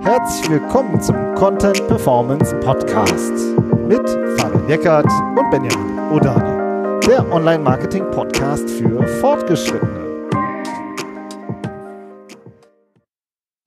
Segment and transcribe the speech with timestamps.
[0.00, 3.32] Herzlich willkommen zum Content Performance Podcast
[3.88, 10.28] mit Fabian Eckert und Benjamin Odani, der Online-Marketing-Podcast für Fortgeschrittene.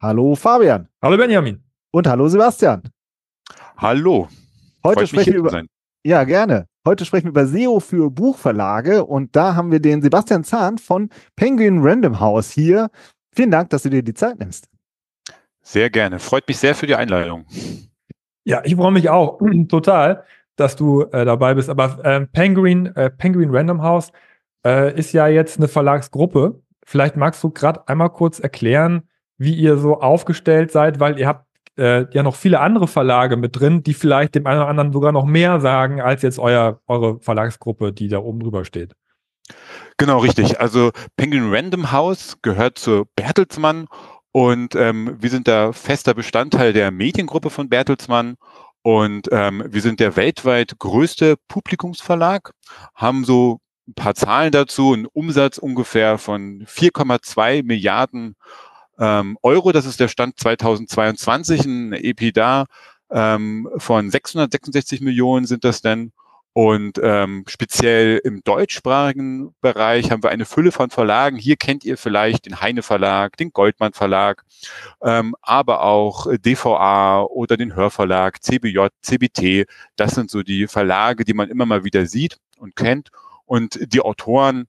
[0.02, 0.88] Hallo Fabian.
[1.02, 1.64] Hallo Benjamin.
[1.92, 2.84] Und hallo Sebastian.
[3.78, 4.28] Hallo.
[4.84, 5.64] Heute Freut sprechen wir über.
[6.04, 6.68] Ja, gerne.
[6.86, 11.10] Heute sprechen wir über SEO für Buchverlage und da haben wir den Sebastian Zahn von
[11.36, 12.90] Penguin Random House hier.
[13.38, 14.68] Vielen Dank, dass du dir die Zeit nimmst.
[15.62, 16.18] Sehr gerne.
[16.18, 17.46] Freut mich sehr für die Einladung.
[18.44, 20.24] Ja, ich freue mich auch total,
[20.56, 21.70] dass du äh, dabei bist.
[21.70, 24.12] Aber äh, Penguin, äh, Penguin Random House
[24.66, 26.60] äh, ist ja jetzt eine Verlagsgruppe.
[26.84, 29.04] Vielleicht magst du gerade einmal kurz erklären,
[29.38, 31.46] wie ihr so aufgestellt seid, weil ihr habt
[31.78, 35.12] äh, ja noch viele andere Verlage mit drin, die vielleicht dem einen oder anderen sogar
[35.12, 38.96] noch mehr sagen als jetzt euer, eure Verlagsgruppe, die da oben drüber steht.
[39.98, 40.60] Genau, richtig.
[40.60, 43.88] Also Penguin Random House gehört zu Bertelsmann
[44.32, 48.36] und ähm, wir sind da fester Bestandteil der Mediengruppe von Bertelsmann.
[48.84, 52.52] Und ähm, wir sind der weltweit größte Publikumsverlag,
[52.96, 58.36] haben so ein paar Zahlen dazu, einen Umsatz ungefähr von 4,2 Milliarden
[59.00, 59.72] ähm, Euro.
[59.72, 62.68] Das ist der Stand 2022, ein EPIDA
[63.10, 66.12] ähm, von 666 Millionen sind das denn.
[66.58, 71.38] Und ähm, speziell im deutschsprachigen Bereich haben wir eine Fülle von Verlagen.
[71.38, 74.44] Hier kennt ihr vielleicht den Heine Verlag, den Goldmann Verlag,
[75.04, 79.68] ähm, aber auch DVA oder den Hörverlag, CBJ, CBT.
[79.98, 83.10] Das sind so die Verlage, die man immer mal wieder sieht und kennt.
[83.46, 84.66] Und die Autoren,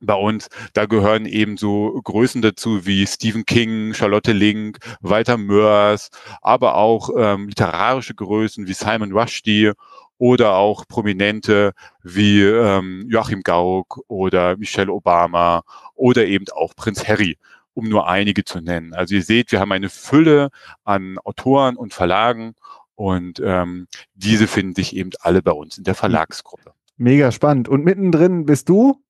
[0.00, 6.10] bei uns, da gehören eben so Größen dazu wie Stephen King, Charlotte Link, Walter Mörs,
[6.40, 9.72] aber auch ähm, literarische Größen wie Simon Rushdie
[10.18, 15.62] oder auch Prominente wie ähm, Joachim Gauck oder Michelle Obama
[15.94, 17.38] oder eben auch Prinz Harry,
[17.74, 18.94] um nur einige zu nennen.
[18.94, 20.50] Also ihr seht, wir haben eine Fülle
[20.84, 22.54] an Autoren und Verlagen
[22.96, 26.72] und ähm, diese finden sich eben alle bei uns in der Verlagsgruppe.
[26.96, 27.68] Mega spannend.
[27.68, 29.00] Und mittendrin bist du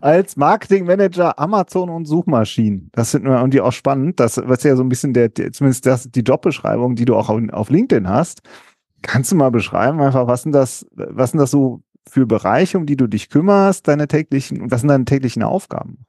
[0.00, 2.88] als Marketingmanager Amazon und Suchmaschinen.
[2.92, 4.18] Das finden wir irgendwie auch spannend.
[4.20, 7.68] Das ist ja so ein bisschen der, zumindest das, die Jobbeschreibung, die du auch auf
[7.68, 8.40] LinkedIn hast.
[9.02, 12.86] Kannst du mal beschreiben, einfach, was sind das, was sind das so für Bereiche, um
[12.86, 16.06] die du dich kümmerst, deine täglichen, was sind deine täglichen Aufgaben?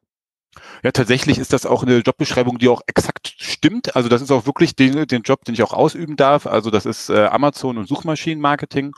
[0.84, 3.96] Ja, tatsächlich ist das auch eine Jobbeschreibung, die auch exakt stimmt.
[3.96, 6.48] Also das ist auch wirklich den, den Job, den ich auch ausüben darf.
[6.48, 8.94] Also das ist äh, Amazon und Suchmaschinenmarketing.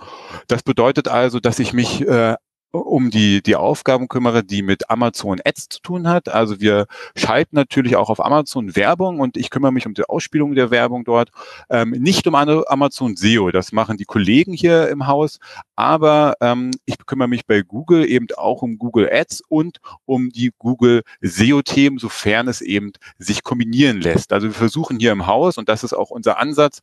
[0.47, 2.35] Das bedeutet also, dass ich mich äh,
[2.71, 6.29] um die, die Aufgaben kümmere, die mit Amazon Ads zu tun hat.
[6.29, 10.55] Also wir schalten natürlich auch auf Amazon Werbung und ich kümmere mich um die Ausspielung
[10.55, 11.31] der Werbung dort.
[11.69, 15.39] Ähm, nicht um Amazon SEO, das machen die Kollegen hier im Haus,
[15.75, 20.51] aber ähm, ich kümmere mich bei Google eben auch um Google Ads und um die
[20.57, 24.31] Google SEO-Themen, sofern es eben sich kombinieren lässt.
[24.31, 26.81] Also wir versuchen hier im Haus, und das ist auch unser Ansatz,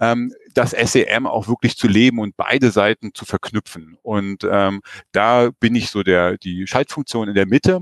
[0.00, 3.96] ähm, das SEM auch wirklich zu leben und beide Seiten zu verknüpfen.
[4.02, 7.80] Und ähm, da bin ich so der die Schaltfunktion in der Mitte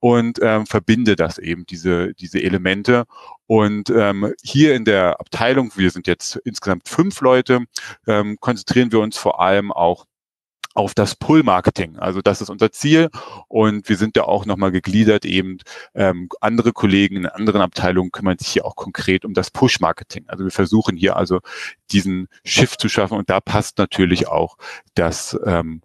[0.00, 3.04] und ähm, verbinde das eben diese diese Elemente.
[3.46, 7.64] Und ähm, hier in der Abteilung, wir sind jetzt insgesamt fünf Leute,
[8.06, 10.06] ähm, konzentrieren wir uns vor allem auch
[10.76, 11.98] auf das Pull-Marketing.
[11.98, 13.08] Also das ist unser Ziel
[13.48, 15.58] und wir sind da auch nochmal gegliedert eben.
[15.94, 20.24] Ähm, andere Kollegen in anderen Abteilungen kümmern sich hier auch konkret um das Push-Marketing.
[20.28, 21.40] Also wir versuchen hier also
[21.90, 24.56] diesen Shift zu schaffen und da passt natürlich auch
[24.94, 25.82] das ähm,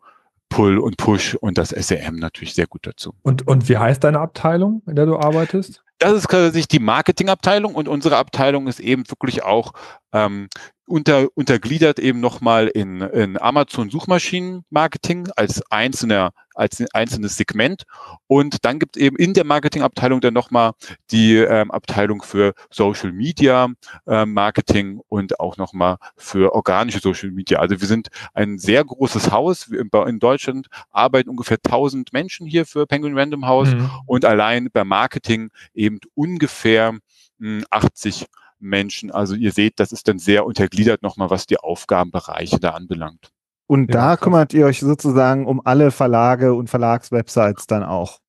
[0.50, 3.16] Pull und Push und das SEM natürlich sehr gut dazu.
[3.24, 5.84] Und, und wie heißt deine Abteilung, in der du arbeitest?
[6.02, 9.74] Das ist quasi die Marketingabteilung und unsere Abteilung ist eben wirklich auch
[10.14, 10.50] ähm,
[10.88, 17.84] unter, untergliedert eben nochmal in, in Amazon Suchmaschinenmarketing als einzelner, als einzelnes Segment.
[18.28, 20.74] Und dann gibt es eben in der Marketingabteilung dann nochmal
[21.10, 23.68] die ähm, Abteilung für Social Media
[24.08, 27.60] äh, Marketing und auch nochmal für organische Social Media.
[27.60, 29.68] Also wir sind ein sehr großes Haus.
[29.68, 33.90] In Deutschland arbeiten ungefähr 1000 Menschen hier für Penguin Random House mhm.
[34.06, 36.94] und allein beim Marketing eben ungefähr
[37.40, 38.28] mh, 80
[38.60, 39.10] Menschen.
[39.10, 43.32] Also ihr seht, das ist dann sehr untergliedert nochmal, was die Aufgabenbereiche da anbelangt.
[43.72, 48.20] Und ja, da kümmert ihr euch sozusagen um alle Verlage und Verlagswebsites dann auch.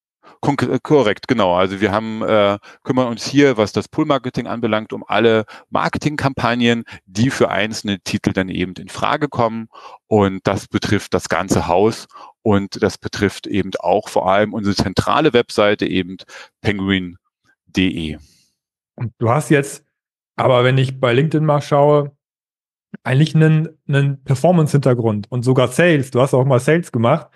[0.47, 1.56] Äh, korrekt, genau.
[1.56, 7.31] Also wir haben äh, kümmern uns hier, was das Pull-Marketing anbelangt, um alle Marketingkampagnen, die
[7.31, 9.67] für einzelne Titel dann eben in Frage kommen.
[10.06, 12.06] Und das betrifft das ganze Haus
[12.43, 16.19] und das betrifft eben auch vor allem unsere zentrale Webseite eben
[16.61, 18.17] penguin.de.
[19.19, 19.85] Du hast jetzt
[20.37, 22.12] aber wenn ich bei LinkedIn mal schaue,
[23.05, 26.11] eigentlich einen, einen Performance-Hintergrund und sogar Sales.
[26.11, 27.29] Du hast auch mal Sales gemacht.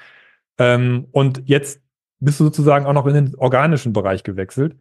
[0.59, 1.83] Ähm, und jetzt
[2.21, 4.77] bist du sozusagen auch noch in den organischen Bereich gewechselt.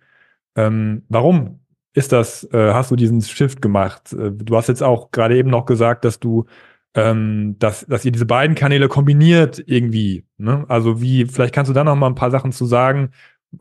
[0.56, 1.60] Ähm, warum?
[1.96, 4.14] ist das, äh, hast du diesen Shift gemacht?
[4.14, 6.46] Äh, du hast jetzt auch gerade eben noch gesagt, dass du,
[6.94, 10.26] ähm, dass, dass ihr diese beiden Kanäle kombiniert irgendwie.
[10.38, 10.66] Ne?
[10.68, 13.12] Also wie, vielleicht kannst du da noch mal ein paar Sachen zu sagen,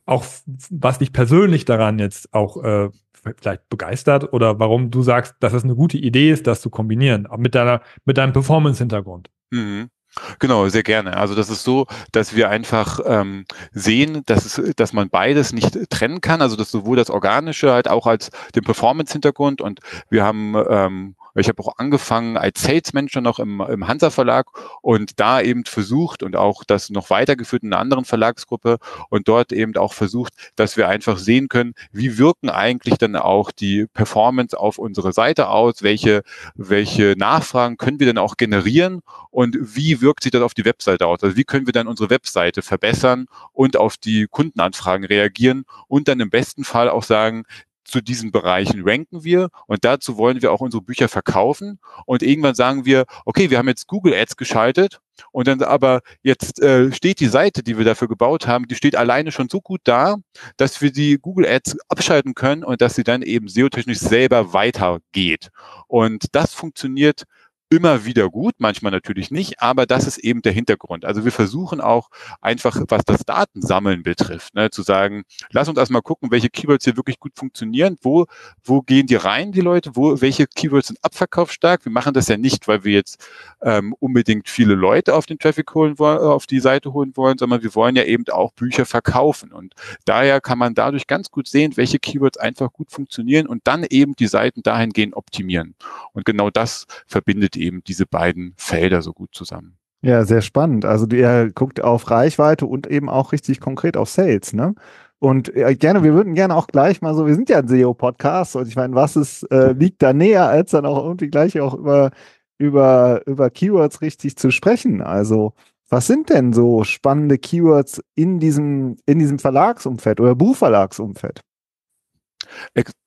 [0.05, 0.25] auch
[0.71, 2.91] was dich persönlich daran jetzt auch äh,
[3.37, 7.29] vielleicht begeistert oder warum du sagst, dass es eine gute Idee ist, das zu kombinieren
[7.37, 9.31] mit deiner mit deinem Performance-Hintergrund.
[9.51, 9.91] Mhm.
[10.39, 11.17] Genau, sehr gerne.
[11.17, 15.91] Also das ist so, dass wir einfach ähm, sehen, dass, es, dass man beides nicht
[15.91, 16.41] trennen kann.
[16.41, 19.81] Also dass sowohl das Organische halt auch als den Performance-Hintergrund und
[20.11, 24.47] wir haben ähm, ich habe auch angefangen als Sales Manager noch im, im Hansa Verlag
[24.83, 28.79] und da eben versucht und auch das noch weitergeführt in einer anderen Verlagsgruppe
[29.11, 33.51] und dort eben auch versucht, dass wir einfach sehen können, wie wirken eigentlich dann auch
[33.51, 36.23] die Performance auf unsere Seite aus, welche,
[36.55, 41.07] welche Nachfragen können wir denn auch generieren und wie wirkt sich das auf die Webseite
[41.07, 41.23] aus?
[41.23, 46.21] Also wie können wir dann unsere Webseite verbessern und auf die Kundenanfragen reagieren und dann
[46.21, 47.45] im besten Fall auch sagen,
[47.85, 52.55] zu diesen Bereichen ranken wir und dazu wollen wir auch unsere Bücher verkaufen und irgendwann
[52.55, 55.01] sagen wir, okay, wir haben jetzt Google Ads geschaltet
[55.31, 58.97] und dann aber jetzt äh, steht die Seite, die wir dafür gebaut haben, die steht
[58.97, 60.17] alleine schon so gut da,
[60.57, 65.51] dass wir die Google Ads abschalten können und dass sie dann eben SEO-technisch selber weitergeht.
[65.87, 67.25] Und das funktioniert
[67.71, 71.05] immer wieder gut, manchmal natürlich nicht, aber das ist eben der Hintergrund.
[71.05, 72.09] Also wir versuchen auch
[72.41, 76.97] einfach, was das Datensammeln betrifft, ne, zu sagen, lass uns erstmal gucken, welche Keywords hier
[76.97, 78.27] wirklich gut funktionieren, wo,
[78.63, 81.85] wo gehen die rein, die Leute, wo, welche Keywords sind abverkaufsstark.
[81.85, 83.25] Wir machen das ja nicht, weil wir jetzt
[83.63, 87.63] ähm, unbedingt viele Leute auf den Traffic holen wollen, auf die Seite holen wollen, sondern
[87.63, 89.53] wir wollen ja eben auch Bücher verkaufen.
[89.53, 89.75] Und
[90.05, 94.15] daher kann man dadurch ganz gut sehen, welche Keywords einfach gut funktionieren und dann eben
[94.15, 95.75] die Seiten dahingehend optimieren.
[96.13, 99.79] Und genau das verbindet eben diese beiden Felder so gut zusammen.
[100.03, 100.85] Ja, sehr spannend.
[100.85, 104.75] Also ihr guckt auf Reichweite und eben auch richtig konkret auf Sales, ne?
[105.19, 108.57] Und äh, gerne, wir würden gerne auch gleich mal so, wir sind ja ein SEO-Podcast
[108.57, 111.73] und ich meine, was ist, äh, liegt da näher, als dann auch irgendwie gleich auch
[111.73, 112.11] über,
[112.59, 115.01] über, über Keywords richtig zu sprechen?
[115.01, 115.55] Also,
[115.89, 121.41] was sind denn so spannende Keywords in diesem, in diesem Verlagsumfeld oder Buchverlagsumfeld?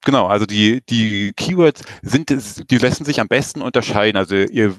[0.04, 2.30] Genau, also die, die Keywords sind,
[2.72, 4.18] die lassen sich am besten unterscheiden.
[4.18, 4.76] Also ihr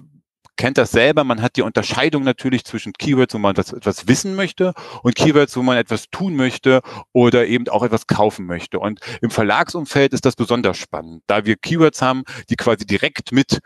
[0.58, 4.34] kennt das selber, man hat die Unterscheidung natürlich zwischen Keywords, wo man etwas, etwas wissen
[4.34, 6.82] möchte und Keywords, wo man etwas tun möchte
[7.12, 8.78] oder eben auch etwas kaufen möchte.
[8.80, 13.60] Und im Verlagsumfeld ist das besonders spannend, da wir Keywords haben, die quasi direkt mit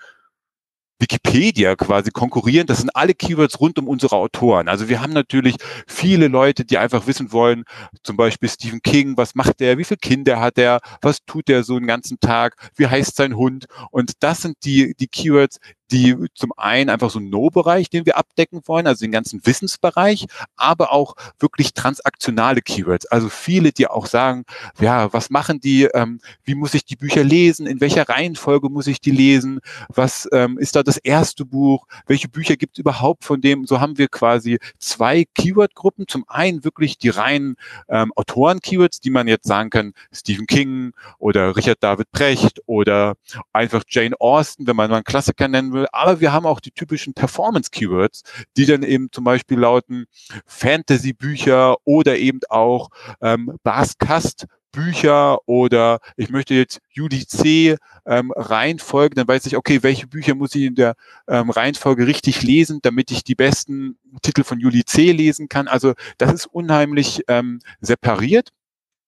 [1.03, 2.67] Wikipedia quasi konkurrieren.
[2.67, 4.69] Das sind alle Keywords rund um unsere Autoren.
[4.69, 5.57] Also wir haben natürlich
[5.87, 7.65] viele Leute, die einfach wissen wollen,
[8.03, 11.65] zum Beispiel Stephen King, was macht der, wie viele Kinder hat er, was tut er
[11.65, 13.67] so einen ganzen Tag, wie heißt sein Hund.
[13.91, 15.59] Und das sind die, die Keywords,
[15.93, 20.27] die zum einen einfach so einen No-Bereich, den wir abdecken wollen, also den ganzen Wissensbereich,
[20.57, 23.07] aber auch wirklich transaktionale Keywords.
[23.07, 24.45] Also viele, die auch sagen,
[24.81, 28.87] ja, was machen die, ähm, wie muss ich die Bücher lesen, in welcher Reihenfolge muss
[28.87, 33.25] ich die lesen, was ähm, ist da das erste Buch, welche Bücher gibt es überhaupt
[33.25, 33.67] von dem.
[33.67, 36.09] So haben wir quasi zwei Keyword-Gruppen.
[36.09, 37.57] Zum einen wirklich die reinen
[37.89, 43.15] ähm, Autoren-Keywords, die man jetzt sagen kann, Stephen King oder Richard David Precht oder
[43.53, 45.89] einfach Jane Austen, wenn man mal einen Klassiker nennen will will.
[45.93, 48.23] Aber wir haben auch die typischen Performance-Keywords,
[48.57, 50.07] die dann eben zum Beispiel lauten
[50.47, 52.89] Fantasy-Bücher oder eben auch
[53.21, 60.07] ähm, Baskast Bücher oder ich möchte jetzt UDC ähm, Reihenfolge, dann weiß ich, okay, welche
[60.07, 60.95] Bücher muss ich in der
[61.29, 65.69] ähm, Reihenfolge richtig lesen, damit ich die besten Titel von UDC lesen kann.
[65.69, 68.49] Also das ist unheimlich ähm, separiert.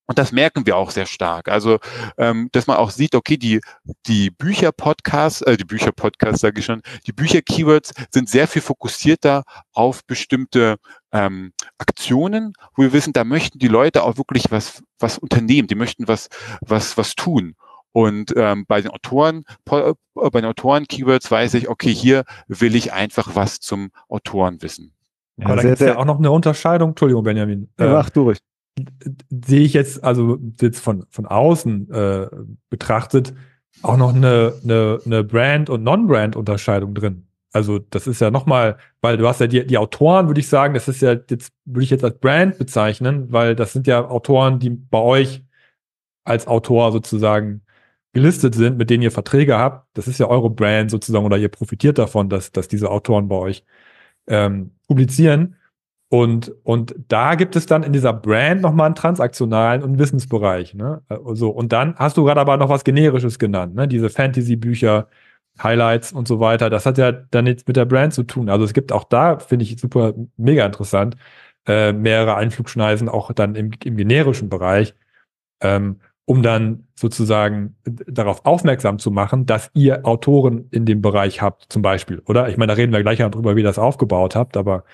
[0.07, 1.49] Und das merken wir auch sehr stark.
[1.49, 1.79] Also,
[2.17, 3.61] ähm, dass man auch sieht, okay, die,
[4.05, 9.43] die Bücher-Podcasts, äh, die Bücher-Podcasts, sage ich schon, die Bücher-Keywords sind sehr viel fokussierter
[9.73, 10.75] auf bestimmte
[11.11, 15.75] ähm, Aktionen, wo wir wissen, da möchten die Leute auch wirklich was, was unternehmen, die
[15.75, 16.29] möchten was,
[16.61, 17.55] was, was tun.
[17.91, 22.93] Und ähm, bei den Autoren, äh, bei den Autoren-Keywords weiß ich, okay, hier will ich
[22.93, 24.93] einfach was zum Autoren wissen.
[25.37, 27.69] Ja, Aber da gibt es ja auch noch eine Unterscheidung, Entschuldigung, Benjamin.
[27.79, 28.39] Ja, mach durch
[29.45, 32.27] sehe ich jetzt, also jetzt von, von außen äh,
[32.69, 33.33] betrachtet,
[33.81, 37.27] auch noch eine, eine, eine Brand- und Non-Brand-Unterscheidung drin.
[37.51, 40.73] Also das ist ja nochmal, weil du hast ja die, die Autoren, würde ich sagen,
[40.73, 44.59] das ist ja jetzt, würde ich jetzt als Brand bezeichnen, weil das sind ja Autoren,
[44.59, 45.43] die bei euch
[46.25, 47.61] als Autor sozusagen
[48.11, 49.87] gelistet sind, mit denen ihr Verträge habt.
[49.93, 53.35] Das ist ja eure Brand sozusagen oder ihr profitiert davon, dass, dass diese Autoren bei
[53.35, 53.63] euch
[54.27, 55.55] ähm, publizieren.
[56.09, 60.75] Und, und da gibt es dann in dieser Brand nochmal einen transaktionalen und Wissensbereich.
[60.75, 61.01] Ne?
[61.09, 63.87] Also, und dann hast du gerade aber noch was Generisches genannt, ne?
[63.87, 65.07] diese Fantasy-Bücher,
[65.61, 66.69] Highlights und so weiter.
[66.69, 68.49] Das hat ja dann nichts mit der Brand zu tun.
[68.49, 71.15] Also es gibt auch da, finde ich super mega interessant,
[71.65, 74.95] äh, mehrere Einflugschneisen, auch dann im, im generischen Bereich.
[75.61, 81.71] Ähm, um dann sozusagen darauf aufmerksam zu machen, dass ihr Autoren in dem Bereich habt,
[81.71, 82.49] zum Beispiel, oder?
[82.49, 84.85] Ich meine, da reden wir gleich darüber, wie ihr das aufgebaut habt, aber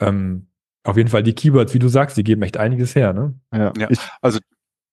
[0.00, 0.46] ähm,
[0.86, 3.34] auf jeden Fall die Keywords, wie du sagst, die geben echt einiges her, ne?
[3.52, 3.88] Ja, ja.
[3.90, 4.38] Ich, also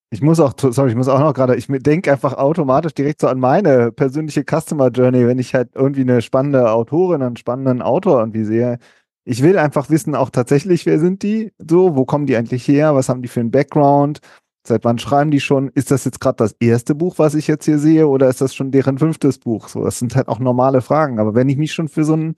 [0.09, 3.27] ich muss auch, sorry, ich muss auch noch gerade, ich denke einfach automatisch direkt so
[3.27, 8.19] an meine persönliche Customer Journey, wenn ich halt irgendwie eine spannende Autorin, einen spannenden Autor
[8.19, 8.77] irgendwie sehe.
[9.25, 11.51] Ich will einfach wissen, auch tatsächlich, wer sind die?
[11.57, 12.93] So, wo kommen die eigentlich her?
[12.93, 14.19] Was haben die für einen Background?
[14.67, 15.69] Seit wann schreiben die schon?
[15.69, 18.53] Ist das jetzt gerade das erste Buch, was ich jetzt hier sehe, oder ist das
[18.53, 19.67] schon deren fünftes Buch?
[19.67, 21.19] So, das sind halt auch normale Fragen.
[21.19, 22.35] Aber wenn ich mich schon für so einen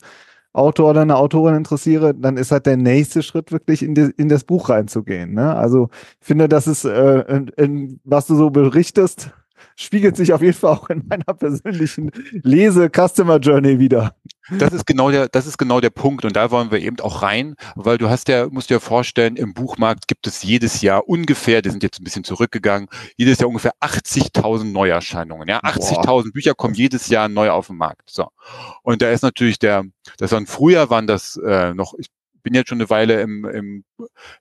[0.56, 4.30] Autor oder eine Autorin interessiere, dann ist halt der nächste Schritt wirklich in, die, in
[4.30, 5.34] das Buch reinzugehen.
[5.34, 5.54] Ne?
[5.54, 5.90] Also
[6.22, 9.32] ich finde, das ist, äh, in, in, was du so berichtest,
[9.76, 14.16] spiegelt sich auf jeden Fall auch in meiner persönlichen Lese-Customer Journey wieder.
[14.52, 17.24] Das ist genau der, das ist genau der Punkt und da wollen wir eben auch
[17.24, 21.64] rein, weil du hast ja, musst dir vorstellen, im Buchmarkt gibt es jedes Jahr ungefähr,
[21.64, 25.48] die sind jetzt ein bisschen zurückgegangen, jedes Jahr ungefähr 80.000 Neuerscheinungen.
[25.48, 28.10] Ja, 80.000 Bücher kommen jedes Jahr neu auf den Markt.
[28.10, 28.28] So
[28.84, 29.84] und da ist natürlich der,
[30.20, 32.08] das waren früher waren das äh, noch, ich
[32.46, 33.84] bin jetzt schon eine Weile im, im,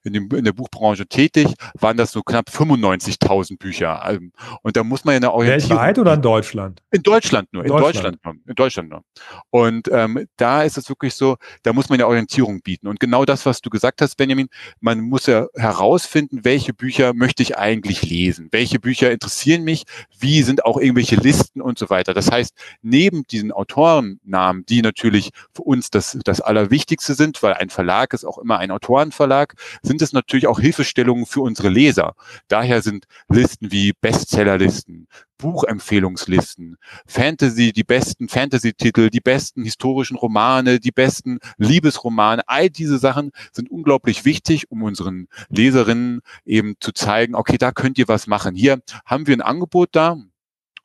[0.03, 4.03] in, dem, in der Buchbranche tätig, waren das so knapp 95.000 Bücher.
[4.07, 4.31] Ähm,
[4.61, 5.77] und da muss man ja eine Orientierung.
[5.77, 6.81] Weltweit oder in Deutschland?
[6.91, 8.33] In Deutschland nur, in Deutschland, Deutschland nur.
[8.47, 9.01] In Deutschland nur.
[9.49, 12.87] Und ähm, da ist es wirklich so, da muss man eine Orientierung bieten.
[12.87, 14.47] Und genau das, was du gesagt hast, Benjamin,
[14.79, 18.49] man muss ja herausfinden, welche Bücher möchte ich eigentlich lesen?
[18.51, 19.83] Welche Bücher interessieren mich?
[20.19, 22.13] Wie sind auch irgendwelche Listen und so weiter?
[22.13, 27.69] Das heißt, neben diesen Autorennamen, die natürlich für uns das, das Allerwichtigste sind, weil ein
[27.69, 29.44] Verlag Verlag ist auch immer ein Autorenverlag,
[29.81, 32.15] sind es natürlich auch Hilfestellungen für unsere Leser.
[32.47, 40.91] Daher sind Listen wie Bestsellerlisten, Buchempfehlungslisten, Fantasy, die besten Fantasy-Titel, die besten historischen Romane, die
[40.91, 47.57] besten Liebesromane, all diese Sachen sind unglaublich wichtig, um unseren Leserinnen eben zu zeigen, okay,
[47.57, 48.55] da könnt ihr was machen.
[48.55, 50.17] Hier haben wir ein Angebot da,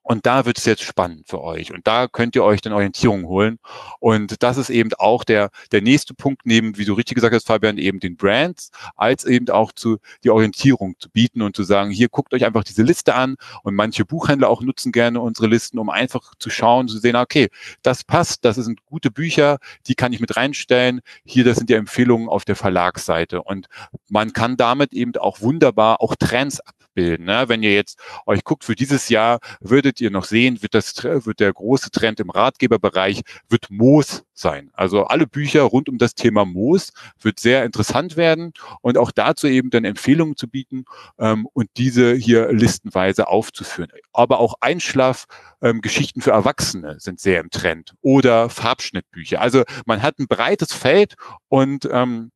[0.03, 1.73] und da wird es jetzt spannend für euch.
[1.73, 3.59] Und da könnt ihr euch dann Orientierung holen.
[3.99, 7.47] Und das ist eben auch der, der nächste Punkt, neben, wie du richtig gesagt hast,
[7.47, 11.91] Fabian, eben den Brands, als eben auch zu die Orientierung zu bieten und zu sagen,
[11.91, 13.37] hier guckt euch einfach diese Liste an.
[13.63, 17.49] Und manche Buchhändler auch nutzen gerne unsere Listen, um einfach zu schauen, zu sehen, okay,
[17.83, 21.03] das passt, das sind gute Bücher, die kann ich mit reinstellen.
[21.25, 23.43] Hier, das sind die Empfehlungen auf der Verlagsseite.
[23.43, 23.69] Und
[24.09, 27.27] man kann damit eben auch wunderbar auch Trends ab abbilden.
[27.27, 27.45] Ne?
[27.49, 31.41] Wenn ihr jetzt euch guckt, für dieses Jahr würdet ihr noch sehen, wird das wird
[31.41, 34.71] der große Trend im Ratgeberbereich wird Moos sein.
[34.73, 39.47] Also alle Bücher rund um das Thema Moos wird sehr interessant werden und auch dazu
[39.47, 40.85] eben dann Empfehlungen zu bieten
[41.19, 43.91] ähm, und diese hier listenweise aufzuführen.
[44.13, 45.27] Aber auch Einschlaf
[45.63, 49.41] ähm, für Erwachsene sind sehr im Trend oder Farbschnittbücher.
[49.41, 51.15] Also man hat ein breites Feld
[51.49, 52.31] und ähm,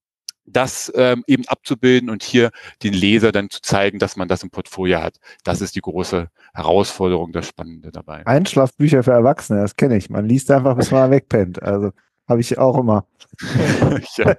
[0.47, 2.51] das ähm, eben abzubilden und hier
[2.83, 5.17] den Leser dann zu zeigen, dass man das im Portfolio hat.
[5.43, 8.27] Das ist die große Herausforderung, das Spannende dabei.
[8.27, 10.11] Einschlafbücher für Erwachsene, das kenne ich.
[10.11, 11.63] Man liest einfach, bis man wegpennt.
[11.63, 11.91] Also
[12.29, 13.07] habe ich auch immer.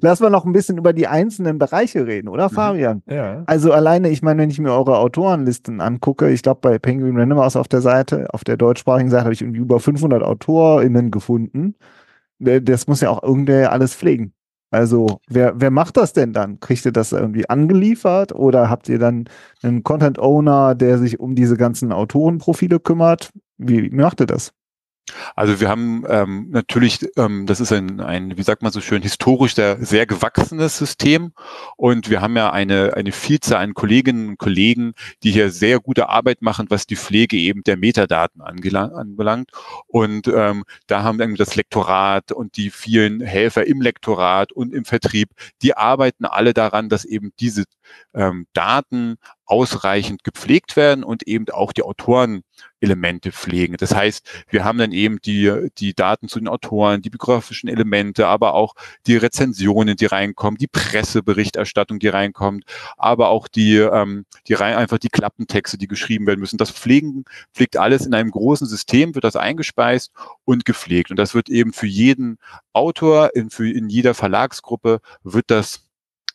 [0.00, 2.54] Lass mal noch ein bisschen über die einzelnen Bereiche reden, oder mhm.
[2.54, 3.02] Fabian?
[3.06, 3.42] Ja.
[3.46, 7.38] Also alleine, ich meine, wenn ich mir eure Autorenlisten angucke, ich glaube bei Penguin Random
[7.38, 11.74] House auf der Seite, auf der deutschsprachigen Seite habe ich irgendwie über 500 AutorInnen gefunden.
[12.38, 14.34] Das muss ja auch irgendwer alles pflegen.
[14.74, 16.58] Also, wer, wer macht das denn dann?
[16.58, 19.28] Kriegt ihr das irgendwie angeliefert oder habt ihr dann
[19.62, 23.30] einen Content Owner, der sich um diese ganzen Autorenprofile kümmert?
[23.56, 24.52] Wie, wie macht ihr das?
[25.36, 29.02] Also wir haben ähm, natürlich, ähm, das ist ein, ein, wie sagt man so schön,
[29.02, 31.32] historisch sehr, sehr gewachsenes System
[31.76, 36.08] und wir haben ja eine, eine Vielzahl an Kolleginnen und Kollegen, die hier sehr gute
[36.08, 39.50] Arbeit machen, was die Pflege eben der Metadaten anbelangt.
[39.86, 44.84] Und ähm, da haben wir das Lektorat und die vielen Helfer im Lektorat und im
[44.84, 45.30] Vertrieb,
[45.62, 47.64] die arbeiten alle daran, dass eben diese
[48.14, 51.82] ähm, Daten ausreichend gepflegt werden und eben auch die
[52.84, 53.76] Autorenelemente pflegen.
[53.78, 58.26] Das heißt, wir haben dann eben die, die Daten zu den Autoren, die biografischen Elemente,
[58.26, 58.74] aber auch
[59.06, 62.64] die Rezensionen, die reinkommen, die Presseberichterstattung, die reinkommt,
[62.96, 66.58] aber auch die, ähm, die rein, einfach die Klappentexte, die geschrieben werden müssen.
[66.58, 70.12] Das pflegen, pflegt alles in einem großen System, wird das eingespeist
[70.44, 71.10] und gepflegt.
[71.10, 72.38] Und das wird eben für jeden
[72.72, 75.83] Autor, in, für, in jeder Verlagsgruppe wird das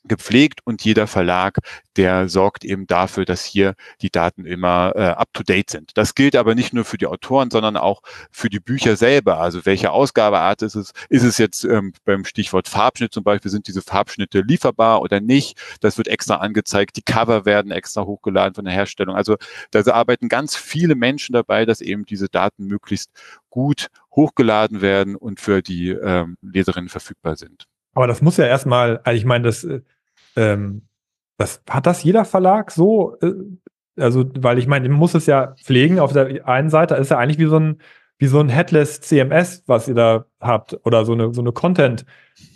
[0.04, 1.58] gepflegt und jeder Verlag,
[1.98, 5.92] der sorgt eben dafür, dass hier die Daten immer äh, up-to-date sind.
[5.96, 8.02] Das gilt aber nicht nur für die Autoren, sondern auch
[8.32, 9.40] für die Bücher selber.
[9.40, 10.94] Also welche Ausgabeart ist es?
[11.10, 15.60] Ist es jetzt ähm, beim Stichwort Farbschnitt zum Beispiel, sind diese Farbschnitte lieferbar oder nicht?
[15.82, 16.96] Das wird extra angezeigt.
[16.96, 19.16] Die Cover werden extra hochgeladen von der Herstellung.
[19.16, 19.38] Also
[19.72, 23.12] da arbeiten ganz viele Menschen dabei, dass eben diese Daten möglichst
[23.50, 27.68] gut hochgeladen werden und für die ähm, Leserinnen verfügbar sind.
[27.94, 29.82] Aber das muss ja erstmal, also ich meine, das, äh,
[30.36, 30.84] ähm,
[31.38, 33.34] das hat das jeder Verlag so äh,
[34.00, 36.00] also, weil ich meine, man muss es ja pflegen.
[36.00, 37.82] Auf der einen Seite ist ja eigentlich wie so ein,
[38.18, 42.06] wie so ein Headless CMS, was ihr da habt, oder so eine, so eine Content,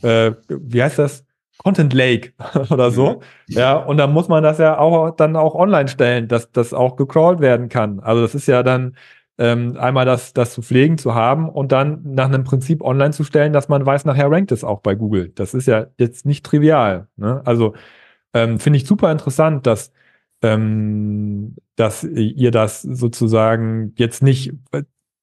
[0.02, 1.26] äh, wie heißt das?
[1.58, 2.34] Content Lake
[2.70, 3.22] oder so.
[3.48, 3.58] Mhm.
[3.58, 6.96] Ja, und dann muss man das ja auch dann auch online stellen, dass das auch
[6.96, 8.00] gecrawlt werden kann.
[8.00, 8.96] Also das ist ja dann
[9.38, 13.24] ähm, einmal das, das zu pflegen, zu haben und dann nach einem Prinzip online zu
[13.24, 15.30] stellen, dass man weiß, nachher rankt es auch bei Google.
[15.36, 17.08] Das ist ja jetzt nicht trivial.
[17.16, 17.42] Ne?
[17.46, 17.74] Also
[18.34, 19.92] ähm, finde ich super interessant, dass
[20.44, 24.54] ähm, dass ihr das sozusagen jetzt nicht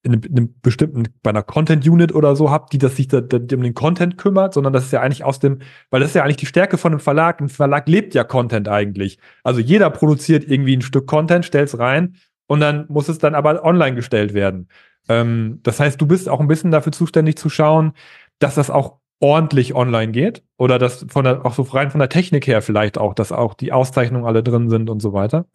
[0.02, 3.08] in einem, in einem, bestimmten, bei einer Content Unit oder so habt, die das sich
[3.08, 5.58] da, da, um den Content kümmert, sondern das ist ja eigentlich aus dem,
[5.90, 7.40] weil das ist ja eigentlich die Stärke von einem Verlag.
[7.40, 9.18] Ein Verlag lebt ja Content eigentlich.
[9.44, 12.16] Also jeder produziert irgendwie ein Stück Content, stellt es rein
[12.50, 14.68] und dann muss es dann aber online gestellt werden.
[15.08, 17.92] Ähm, das heißt, du bist auch ein bisschen dafür zuständig zu schauen,
[18.40, 22.08] dass das auch ordentlich online geht oder dass von der, auch so rein von der
[22.08, 25.46] Technik her vielleicht auch, dass auch die Auszeichnungen alle drin sind und so weiter.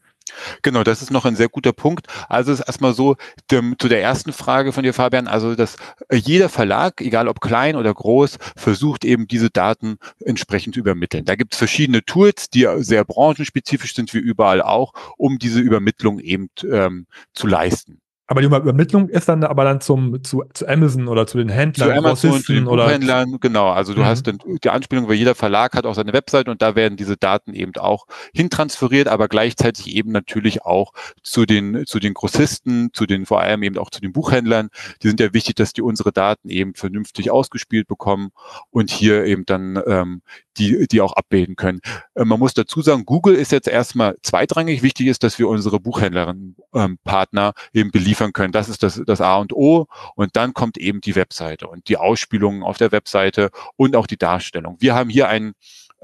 [0.61, 2.07] Genau, das ist noch ein sehr guter Punkt.
[2.29, 3.15] Also es ist erstmal so,
[3.51, 5.75] dem, zu der ersten Frage von dir, Fabian, also dass
[6.09, 11.25] äh, jeder Verlag, egal ob klein oder groß, versucht eben diese Daten entsprechend zu übermitteln.
[11.25, 16.19] Da gibt es verschiedene Tools, die sehr branchenspezifisch sind, wie überall auch, um diese Übermittlung
[16.19, 18.01] eben ähm, zu leisten.
[18.27, 21.89] Aber die Übermittlung ist dann aber dann zum zu, zu Amazon oder zu den Händlern,
[21.89, 23.69] zu Amazon, zu den oder Händlern, genau.
[23.69, 24.05] Also du mhm.
[24.05, 27.17] hast dann die Anspielung, weil jeder Verlag hat auch seine Website und da werden diese
[27.17, 33.05] Daten eben auch hintransferiert, aber gleichzeitig eben natürlich auch zu den zu den Grossisten, zu
[33.05, 34.69] den vor allem eben auch zu den Buchhändlern.
[35.03, 38.31] Die sind ja wichtig, dass die unsere Daten eben vernünftig ausgespielt bekommen
[38.71, 40.21] und hier eben dann ähm,
[40.57, 41.81] die, die auch abbilden können.
[42.15, 44.81] Äh, man muss dazu sagen, Google ist jetzt erstmal zweitrangig.
[44.81, 48.51] Wichtig ist, dass wir unsere Buchhändlerinnen ähm, Partner eben beliefern können.
[48.51, 49.87] Das ist das, das A und O.
[50.15, 54.17] Und dann kommt eben die Webseite und die Ausspielungen auf der Webseite und auch die
[54.17, 54.77] Darstellung.
[54.79, 55.53] Wir haben hier einen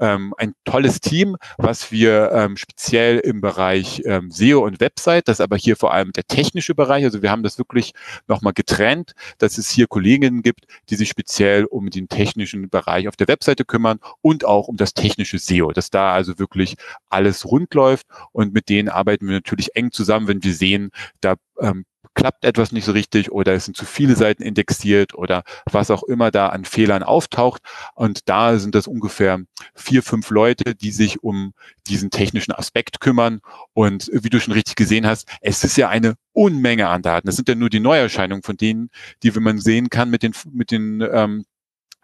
[0.02, 5.40] ähm, ein tolles Team, was wir ähm, speziell im Bereich ähm, SEO und Website, das
[5.40, 7.92] aber hier vor allem der technische Bereich, also wir haben das wirklich
[8.26, 13.16] nochmal getrennt, dass es hier Kolleginnen gibt, die sich speziell um den technischen Bereich auf
[13.16, 16.74] der Webseite kümmern und auch um das technische SEO, dass da also wirklich
[17.08, 21.36] alles rund läuft und mit denen arbeiten wir natürlich eng zusammen, wenn wir sehen, da
[21.60, 25.90] ähm, klappt etwas nicht so richtig oder es sind zu viele Seiten indexiert oder was
[25.90, 27.62] auch immer da an Fehlern auftaucht.
[27.94, 29.40] Und da sind das ungefähr
[29.74, 31.52] vier, fünf Leute, die sich um
[31.86, 33.40] diesen technischen Aspekt kümmern.
[33.72, 37.26] Und wie du schon richtig gesehen hast, es ist ja eine Unmenge an Daten.
[37.26, 38.90] Das sind ja nur die Neuerscheinungen von denen,
[39.22, 41.44] die, wie man sehen kann, mit den, mit den ähm,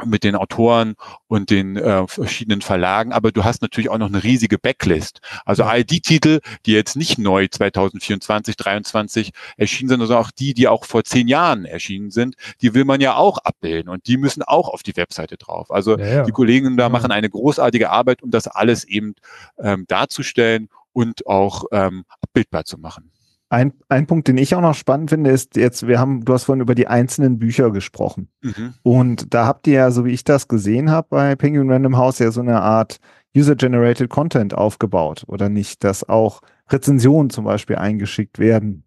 [0.05, 0.95] mit den Autoren
[1.27, 5.21] und den äh, verschiedenen Verlagen, aber du hast natürlich auch noch eine riesige Backlist.
[5.45, 10.55] Also all die Titel, die jetzt nicht neu 2024, 2023 erschienen sind, sondern auch die,
[10.55, 14.17] die auch vor zehn Jahren erschienen sind, die will man ja auch abbilden und die
[14.17, 15.71] müssen auch auf die Webseite drauf.
[15.71, 16.25] Also ja, ja.
[16.25, 16.89] die Kollegen da ja.
[16.89, 19.15] machen eine großartige Arbeit, um das alles eben
[19.59, 23.11] ähm, darzustellen und auch ähm, abbildbar zu machen.
[23.51, 26.45] Ein, ein Punkt, den ich auch noch spannend finde, ist jetzt, wir haben, du hast
[26.45, 28.29] vorhin über die einzelnen Bücher gesprochen.
[28.43, 28.75] Mhm.
[28.83, 32.19] Und da habt ihr ja, so wie ich das gesehen habe, bei Penguin Random House
[32.19, 32.99] ja so eine Art
[33.37, 35.83] User-Generated Content aufgebaut, oder nicht?
[35.83, 38.85] Dass auch Rezensionen zum Beispiel eingeschickt werden.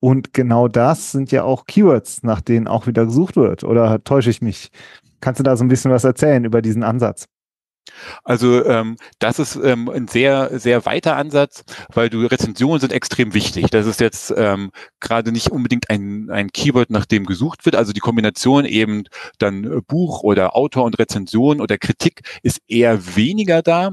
[0.00, 3.64] Und genau das sind ja auch Keywords, nach denen auch wieder gesucht wird.
[3.64, 4.70] Oder täusche ich mich?
[5.20, 7.28] Kannst du da so ein bisschen was erzählen über diesen Ansatz?
[8.24, 13.34] Also ähm, das ist ähm, ein sehr, sehr weiter Ansatz, weil du Rezensionen sind extrem
[13.34, 13.66] wichtig.
[13.70, 17.76] Das ist jetzt ähm, gerade nicht unbedingt ein, ein Keyword, nach dem gesucht wird.
[17.76, 19.04] Also die Kombination eben
[19.38, 23.90] dann Buch oder Autor und Rezension oder Kritik ist eher weniger da.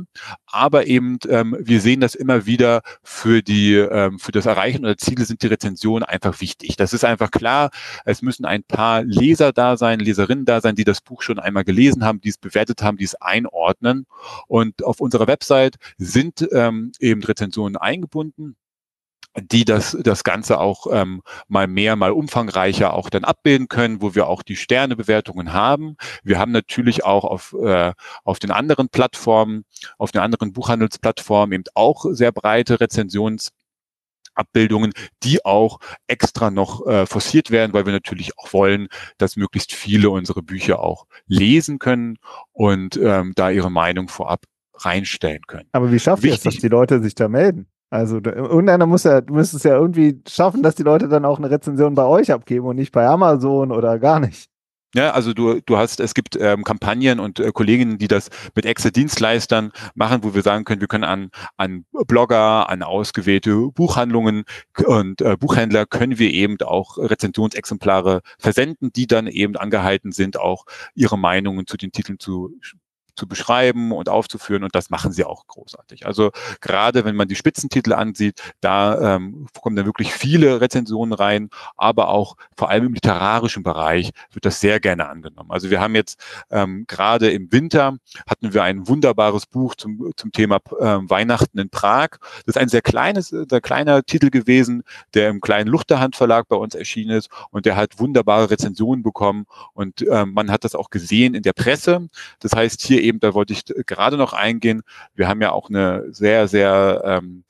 [0.49, 4.97] Aber eben ähm, wir sehen das immer wieder für die ähm, für das Erreichen oder
[4.97, 6.77] Ziele sind die Rezensionen einfach wichtig.
[6.77, 7.69] Das ist einfach klar.
[8.05, 11.63] Es müssen ein paar Leser da sein, Leserinnen da sein, die das Buch schon einmal
[11.63, 14.05] gelesen haben, die es bewertet haben, die es einordnen.
[14.47, 18.55] Und auf unserer Website sind ähm, eben Rezensionen eingebunden
[19.39, 24.15] die das, das Ganze auch ähm, mal mehr, mal umfangreicher auch dann abbilden können, wo
[24.15, 25.95] wir auch die Sternebewertungen haben.
[26.23, 29.65] Wir haben natürlich auch auf, äh, auf den anderen Plattformen,
[29.97, 33.52] auf den anderen Buchhandelsplattformen eben auch sehr breite Rezensions-
[34.38, 39.73] Abbildungen, die auch extra noch äh, forciert werden, weil wir natürlich auch wollen, dass möglichst
[39.73, 42.19] viele unsere Bücher auch lesen können
[42.52, 44.43] und ähm, da ihre Meinung vorab
[44.76, 45.67] reinstellen können.
[45.71, 47.67] Aber wie schafft ihr es, dass die Leute sich da melden?
[47.89, 51.50] Also irgendeiner muss ja, du müsstest ja irgendwie schaffen, dass die Leute dann auch eine
[51.50, 54.50] Rezension bei euch abgeben und nicht bei Amazon oder gar nicht.
[54.95, 58.65] Ja, also du, du hast, es gibt ähm, Kampagnen und äh, Kolleginnen, die das mit
[58.65, 64.45] extra Dienstleistern machen, wo wir sagen können, wir können an, an Blogger, an ausgewählte Buchhandlungen
[64.86, 70.65] und äh, Buchhändler können wir eben auch Rezensionsexemplare versenden, die dann eben angehalten sind, auch
[70.95, 72.52] ihre Meinungen zu den Titeln zu
[73.17, 76.06] zu beschreiben und aufzuführen und das machen sie auch großartig.
[76.06, 81.49] Also gerade wenn man die Spitzentitel ansieht, da ähm, kommen dann wirklich viele Rezensionen rein,
[81.75, 85.51] aber auch vor allem im literarischen Bereich wird das sehr gerne angenommen.
[85.51, 86.19] Also wir haben jetzt
[86.51, 91.69] ähm, gerade im Winter hatten wir ein wunderbares Buch zum, zum Thema äh, Weihnachten in
[91.69, 92.10] Prag.
[92.45, 96.56] Das ist ein sehr kleines, sehr kleiner Titel gewesen, der im kleinen Luchterhand Verlag bei
[96.56, 100.89] uns erschienen ist und der hat wunderbare Rezensionen bekommen und ähm, man hat das auch
[100.89, 102.10] gesehen in der Presse.
[102.39, 104.83] Das heißt hier eben, da wollte ich gerade noch eingehen,
[105.15, 107.43] wir haben ja auch eine sehr, sehr ähm,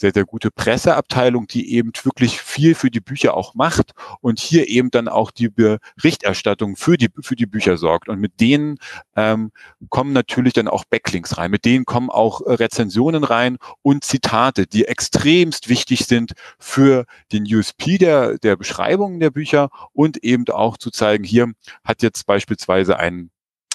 [0.00, 4.68] sehr, sehr gute Presseabteilung, die eben wirklich viel für die Bücher auch macht und hier
[4.68, 8.08] eben dann auch die Berichterstattung für die, für die Bücher sorgt.
[8.08, 8.78] Und mit denen
[9.14, 9.52] ähm,
[9.90, 14.86] kommen natürlich dann auch Backlinks rein, mit denen kommen auch Rezensionen rein und Zitate, die
[14.86, 20.90] extremst wichtig sind für den USP der, der Beschreibungen der Bücher und eben auch zu
[20.90, 21.52] zeigen, hier
[21.84, 23.30] hat jetzt beispielsweise ein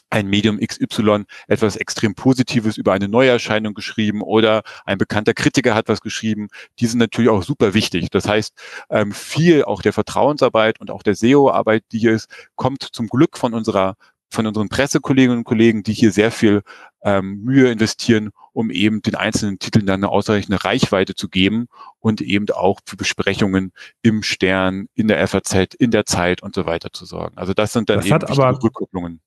[0.09, 5.87] ein Medium XY etwas extrem Positives über eine Neuerscheinung geschrieben oder ein bekannter Kritiker hat
[5.87, 6.47] was geschrieben.
[6.79, 8.09] Die sind natürlich auch super wichtig.
[8.11, 8.53] Das heißt,
[8.89, 13.37] ähm, viel auch der Vertrauensarbeit und auch der SEO-Arbeit, die hier ist, kommt zum Glück
[13.37, 13.95] von unserer
[14.31, 16.61] von unseren Pressekolleginnen und Kollegen, die hier sehr viel
[17.03, 21.67] ähm, Mühe investieren, um eben den einzelnen Titeln dann eine ausreichende Reichweite zu geben
[21.99, 26.65] und eben auch für Besprechungen im Stern, in der FAZ, in der Zeit und so
[26.65, 27.37] weiter zu sorgen.
[27.37, 29.21] Also das sind dann das eben aber, Rückkopplungen.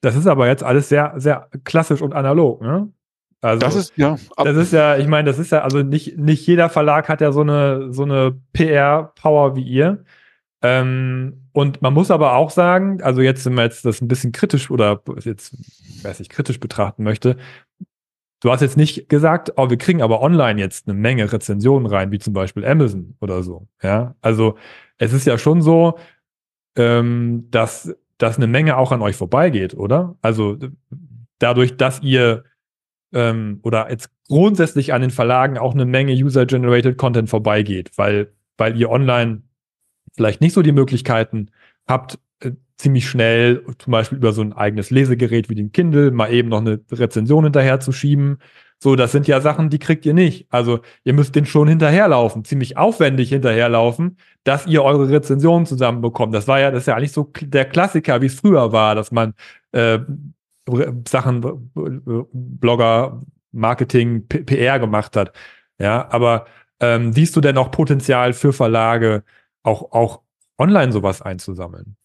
[0.00, 2.92] Das ist aber jetzt alles sehr, sehr klassisch und analog, ne?
[3.40, 4.16] Also, das ist, ja.
[4.36, 7.30] Das ist ja, ich meine, das ist ja, also nicht, nicht jeder Verlag hat ja
[7.30, 10.04] so eine, so eine PR-Power wie ihr.
[10.60, 14.32] Ähm, und man muss aber auch sagen, also jetzt, wenn man jetzt das ein bisschen
[14.32, 15.54] kritisch oder jetzt,
[16.02, 17.36] weiß ich, kritisch betrachten möchte,
[18.40, 22.10] du hast jetzt nicht gesagt, oh, wir kriegen aber online jetzt eine Menge Rezensionen rein,
[22.10, 23.68] wie zum Beispiel Amazon oder so.
[23.82, 24.56] Ja, also
[24.98, 25.98] es ist ja schon so,
[26.76, 30.16] ähm, dass dass eine Menge auch an euch vorbeigeht, oder?
[30.20, 30.58] Also
[31.38, 32.44] dadurch, dass ihr
[33.12, 38.76] ähm, oder jetzt grundsätzlich an den Verlagen auch eine Menge User-Generated Content vorbeigeht, weil, weil
[38.76, 39.42] ihr online
[40.14, 41.50] vielleicht nicht so die Möglichkeiten
[41.88, 46.32] habt, äh, ziemlich schnell, zum Beispiel über so ein eigenes Lesegerät wie den Kindle, mal
[46.32, 48.38] eben noch eine Rezension hinterher zu schieben
[48.80, 50.46] so, das sind ja Sachen, die kriegt ihr nicht.
[50.50, 56.32] Also ihr müsst den schon hinterherlaufen, ziemlich aufwendig hinterherlaufen, dass ihr eure Rezensionen zusammenbekommt.
[56.34, 59.10] Das war ja, das ist ja eigentlich so der Klassiker, wie es früher war, dass
[59.10, 59.34] man
[59.72, 59.98] äh,
[61.08, 61.72] Sachen,
[62.32, 65.32] Blogger, Marketing, P PR gemacht hat.
[65.80, 66.46] Ja, aber
[66.80, 69.24] ähm, siehst du denn auch Potenzial für Verlage,
[69.64, 70.22] auch, auch
[70.58, 71.96] online sowas einzusammeln?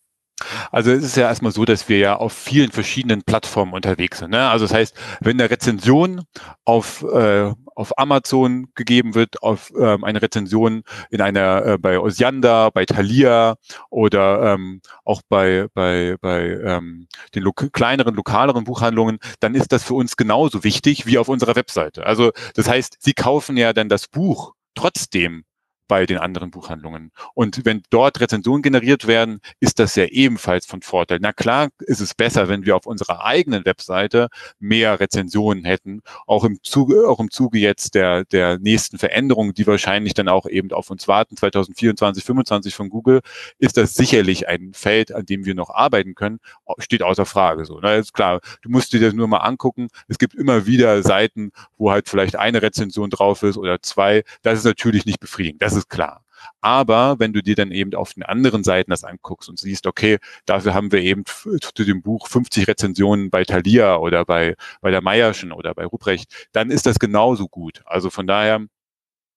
[0.72, 4.32] Also es ist ja erstmal so, dass wir ja auf vielen verschiedenen Plattformen unterwegs sind.
[4.32, 4.50] Ne?
[4.50, 6.24] Also das heißt, wenn eine Rezension
[6.66, 12.72] auf, äh, auf Amazon gegeben wird, auf ähm, eine Rezension in einer äh, bei Osiander,
[12.72, 13.56] bei Thalia
[13.90, 19.84] oder ähm, auch bei, bei, bei ähm, den lo kleineren, lokaleren Buchhandlungen, dann ist das
[19.84, 22.06] für uns genauso wichtig wie auf unserer Webseite.
[22.06, 25.44] Also das heißt, Sie kaufen ja dann das Buch trotzdem
[25.88, 27.12] bei den anderen Buchhandlungen.
[27.34, 31.20] Und wenn dort Rezensionen generiert werden, ist das ja ebenfalls von Vorteil.
[31.22, 36.44] Na klar ist es besser, wenn wir auf unserer eigenen Webseite mehr Rezensionen hätten, auch
[36.44, 40.72] im Zuge, auch im Zuge jetzt der, der nächsten Veränderungen, die wahrscheinlich dann auch eben
[40.72, 43.22] auf uns warten, 2024, 2025 von Google,
[43.60, 46.40] ist das sicherlich ein Feld, an dem wir noch arbeiten können,
[46.80, 47.80] steht außer Frage so.
[47.82, 49.88] Na, ist klar, du musst dir das nur mal angucken.
[50.08, 54.24] Es gibt immer wieder Seiten, wo halt vielleicht eine Rezension drauf ist oder zwei.
[54.42, 55.62] Das ist natürlich nicht befriedigend.
[55.62, 56.24] Das ist klar.
[56.62, 60.18] Aber wenn du dir dann eben auf den anderen Seiten das anguckst und siehst, okay,
[60.46, 65.02] dafür haben wir eben zu dem Buch 50 Rezensionen bei Thalia oder bei, bei der
[65.02, 67.82] Meierschen oder bei Ruprecht, dann ist das genauso gut.
[67.86, 68.66] Also von daher,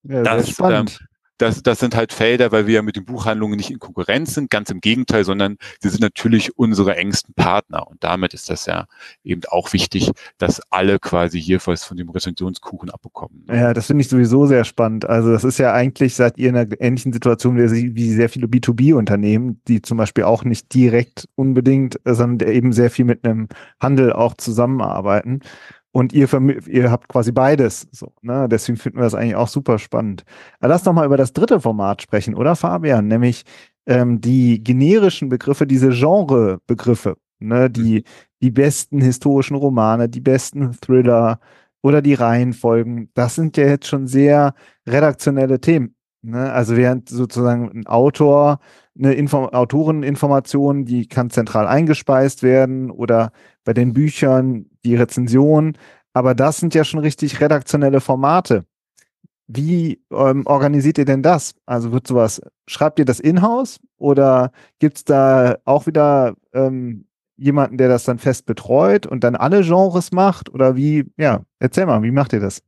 [0.03, 0.87] ja, das, ähm,
[1.39, 4.51] das, das sind halt Felder, weil wir ja mit den Buchhandlungen nicht in Konkurrenz sind,
[4.51, 7.87] ganz im Gegenteil, sondern sie sind natürlich unsere engsten Partner.
[7.87, 8.87] Und damit ist das ja
[9.25, 13.45] eben auch wichtig, dass alle quasi hier was von dem Rezensionskuchen abbekommen.
[13.49, 13.57] Ne?
[13.57, 15.05] Ja, das finde ich sowieso sehr spannend.
[15.05, 18.47] Also das ist ja eigentlich, seid ihr in einer ähnlichen Situation wie, wie sehr viele
[18.47, 23.49] B2B-Unternehmen, die zum Beispiel auch nicht direkt unbedingt, sondern eben sehr viel mit einem
[23.81, 25.41] Handel auch zusammenarbeiten.
[25.97, 26.29] Und ihr,
[26.67, 27.89] ihr habt quasi beides.
[27.91, 28.51] So, ne?
[28.51, 30.25] Deswegen finden wir das eigentlich auch super spannend.
[30.61, 33.09] Aber lass doch mal über das dritte Format sprechen, oder Fabian?
[33.09, 33.45] Nämlich
[33.87, 37.71] ähm, die generischen Begriffe, diese Genre-Begriffe, ne?
[37.71, 38.05] die,
[38.43, 41.41] die besten historischen Romane, die besten Thriller
[41.81, 43.09] oder die Reihenfolgen.
[43.15, 44.53] Das sind ja jetzt schon sehr
[44.87, 45.95] redaktionelle Themen.
[46.21, 46.53] Ne?
[46.53, 48.61] Also während sozusagen ein Autor
[48.99, 53.33] eine Info Autoreninformation, die kann zentral eingespeist werden oder
[53.65, 55.77] bei den Büchern die Rezension.
[56.13, 58.65] Aber das sind ja schon richtig redaktionelle Formate.
[59.49, 61.55] Wie ähm, organisiert ihr denn das?
[61.67, 67.07] Also wird sowas, schreibt ihr das in-house oder gibt es da auch wieder ähm,
[67.37, 70.53] jemanden, der das dann fest betreut und dann alle Genres macht?
[70.53, 72.63] Oder wie, ja, erzähl mal, wie macht ihr das?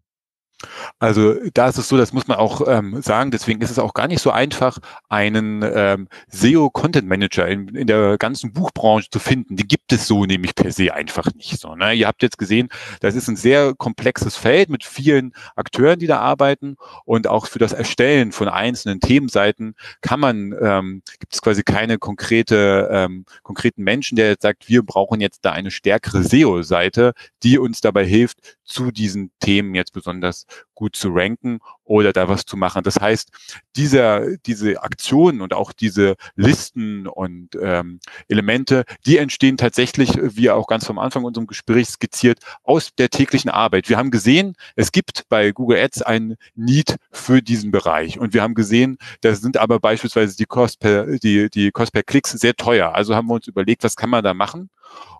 [0.99, 3.95] Also da ist es so, das muss man auch ähm, sagen, deswegen ist es auch
[3.95, 9.57] gar nicht so einfach, einen ähm, SEO-Content-Manager in, in der ganzen Buchbranche zu finden.
[9.57, 11.61] Die gibt es so nämlich per se einfach nicht.
[11.61, 11.95] So, ne?
[11.95, 12.69] Ihr habt jetzt gesehen,
[13.01, 17.61] das ist ein sehr komplexes Feld mit vielen Akteuren, die da arbeiten und auch für
[17.61, 23.85] das Erstellen von einzelnen Themenseiten kann man, ähm, gibt es quasi keine konkrete, ähm, konkreten
[23.85, 27.13] Menschen, der jetzt sagt, wir brauchen jetzt da eine stärkere SEO-Seite,
[27.45, 32.45] die uns dabei hilft, zu diesen Themen jetzt besonders gut zu ranken oder da was
[32.45, 32.85] zu machen.
[32.85, 33.31] Das heißt,
[33.77, 40.67] dieser, diese Aktionen und auch diese Listen und ähm, Elemente, die entstehen tatsächlich, wie auch
[40.67, 43.89] ganz vom Anfang unserem Gespräch skizziert, aus der täglichen Arbeit.
[43.89, 48.43] Wir haben gesehen, es gibt bei Google Ads ein Need für diesen Bereich und wir
[48.43, 52.55] haben gesehen, da sind aber beispielsweise die Kost per, die, die Kost per Klicks sehr
[52.55, 52.95] teuer.
[52.95, 54.71] Also haben wir uns überlegt, was kann man da machen?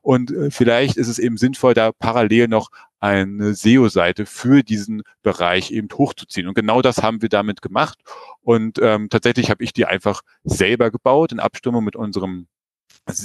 [0.03, 5.71] Und äh, vielleicht ist es eben sinnvoll, da parallel noch eine SEO-Seite für diesen Bereich
[5.71, 6.49] eben hochzuziehen.
[6.49, 7.99] Und genau das haben wir damit gemacht.
[8.41, 12.47] Und ähm, tatsächlich habe ich die einfach selber gebaut in Abstimmung mit unserem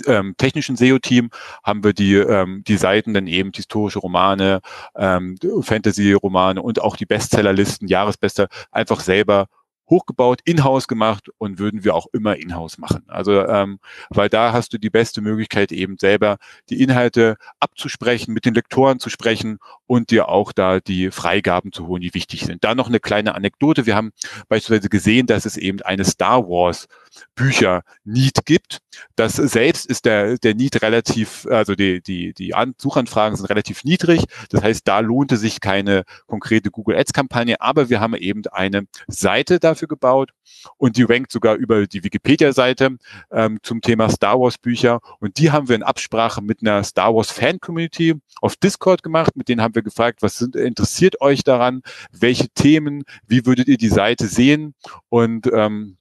[0.07, 1.29] ähm, technischen SEO-Team
[1.63, 4.61] haben wir die, ähm, die Seiten dann eben historische Romane,
[4.95, 9.47] ähm, Fantasy-Romane und auch die Bestsellerlisten, Jahresbester einfach selber
[9.89, 13.03] hochgebaut, in-house gemacht und würden wir auch immer in-house machen.
[13.07, 16.37] Also ähm, weil da hast du die beste Möglichkeit eben selber
[16.69, 21.87] die Inhalte abzusprechen, mit den Lektoren zu sprechen und dir auch da die Freigaben zu
[21.87, 22.63] holen, die wichtig sind.
[22.63, 23.85] Da noch eine kleine Anekdote.
[23.85, 24.11] Wir haben
[24.47, 26.87] beispielsweise gesehen, dass es eben eine Star Wars
[27.35, 28.79] Bücher Need gibt.
[29.15, 34.25] Das selbst ist der, der Need relativ, also die, die, die Suchanfragen sind relativ niedrig.
[34.49, 38.87] Das heißt, da lohnte sich keine konkrete Google Ads Kampagne, aber wir haben eben eine
[39.07, 40.31] Seite dafür gebaut
[40.77, 42.97] und die rankt sogar über die Wikipedia-Seite
[43.31, 47.13] ähm, zum Thema Star Wars Bücher und die haben wir in Absprache mit einer Star
[47.13, 49.35] Wars Fan Community auf Discord gemacht.
[49.35, 51.81] Mit denen haben wir gefragt, was sind, interessiert euch daran?
[52.11, 53.03] Welche Themen?
[53.27, 54.75] Wie würdet ihr die Seite sehen?
[55.09, 55.97] Und ähm,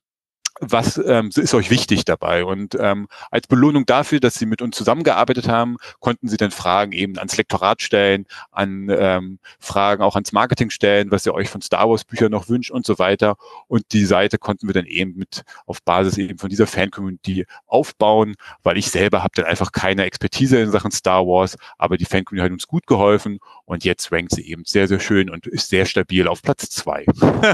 [0.63, 2.45] was ähm, ist euch wichtig dabei?
[2.45, 6.93] Und ähm, als Belohnung dafür, dass Sie mit uns zusammengearbeitet haben, konnten Sie dann Fragen
[6.93, 11.63] eben ans Lektorat stellen, an ähm, Fragen auch ans Marketing stellen, was ihr euch von
[11.63, 13.37] Star Wars Büchern noch wünscht und so weiter.
[13.67, 18.37] Und die Seite konnten wir dann eben mit auf Basis eben von dieser Fan-Community aufbauen,
[18.63, 22.49] weil ich selber habe dann einfach keine Expertise in Sachen Star Wars, aber die Fan-Community
[22.49, 25.87] hat uns gut geholfen und jetzt rankt sie eben sehr, sehr schön und ist sehr
[25.87, 27.05] stabil auf Platz zwei.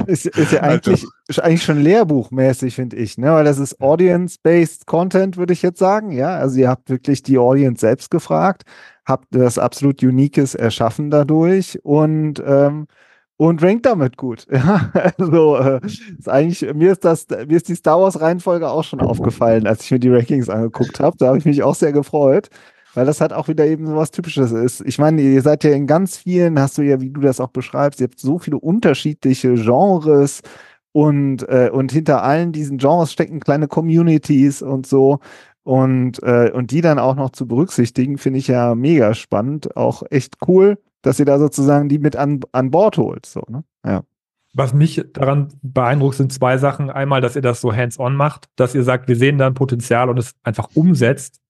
[0.07, 3.33] ist, ist ja eigentlich, also, ist eigentlich schon lehrbuchmäßig, finde ich, ne?
[3.33, 6.11] Weil das ist Audience-based Content, würde ich jetzt sagen.
[6.11, 8.63] Ja, also ihr habt wirklich die Audience selbst gefragt,
[9.05, 12.87] habt das absolut Uniques erschaffen dadurch und ähm,
[13.37, 14.47] und rankt damit gut.
[14.53, 18.85] Ja, also äh, ist eigentlich mir ist das mir ist die Star Wars Reihenfolge auch
[18.85, 21.17] schon aufgefallen, als ich mir die Rankings angeguckt habe.
[21.19, 22.49] Da habe ich mich auch sehr gefreut,
[22.95, 24.81] weil das halt auch wieder eben so was Typisches ist.
[24.87, 27.51] Ich meine, ihr seid ja in ganz vielen, hast du ja, wie du das auch
[27.51, 30.41] beschreibst, ihr habt so viele unterschiedliche Genres,
[30.99, 35.21] und, äh, und hinter allen diesen Genres stecken kleine Communities und so.
[35.63, 39.77] Und, äh, und die dann auch noch zu berücksichtigen, finde ich ja mega spannend.
[39.77, 43.27] Auch echt cool, dass ihr da sozusagen die mit an, an Bord holt.
[43.27, 43.63] So, ne?
[43.87, 44.03] Ja.
[44.55, 46.91] Was mich daran beeindruckt, sind zwei Sachen.
[46.91, 50.11] Einmal, dass ihr das so hands-on macht, dass ihr sagt, wir sehen da ein Potenzial
[50.11, 51.41] und es einfach umsetzt.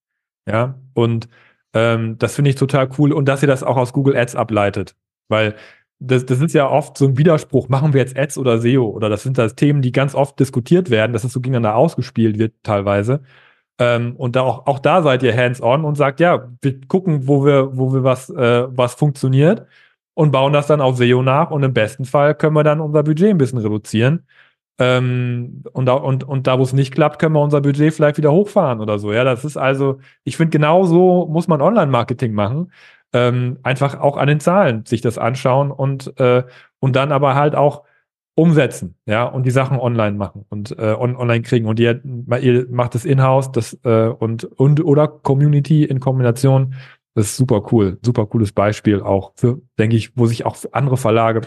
[0.47, 1.27] Ja, und
[1.73, 3.15] ähm, das finde ich total cool.
[3.15, 4.95] Und dass ihr das auch aus Google Ads ableitet.
[5.29, 5.55] Weil
[6.01, 8.87] das, das ist ja oft so ein Widerspruch, machen wir jetzt Ads oder SEO?
[8.89, 12.39] Oder das sind das Themen, die ganz oft diskutiert werden, dass es so gegeneinander ausgespielt
[12.39, 13.23] wird teilweise.
[13.79, 17.45] Ähm, und da auch, auch da seid ihr hands-on und sagt, ja, wir gucken, wo
[17.45, 19.67] wir, wo wir was, äh, was funktioniert
[20.15, 23.03] und bauen das dann auf SEO nach und im besten Fall können wir dann unser
[23.05, 24.27] Budget ein bisschen reduzieren.
[24.81, 28.17] Ähm, und, da, und, und da, wo es nicht klappt, können wir unser Budget vielleicht
[28.19, 29.13] wieder hochfahren oder so.
[29.13, 32.73] Ja, das ist also, ich finde, genau so muss man Online-Marketing machen
[33.12, 36.44] ähm, einfach auch an den Zahlen sich das anschauen und, äh,
[36.79, 37.85] und dann aber halt auch
[38.35, 41.66] umsetzen, ja, und die Sachen online machen und äh, on online kriegen.
[41.66, 42.01] Und ihr,
[42.40, 46.75] ihr macht es in-house, das äh, und, und oder Community in Kombination.
[47.14, 50.97] Das ist super cool, super cooles Beispiel auch für, denke ich, wo sich auch andere
[50.97, 51.40] Verlage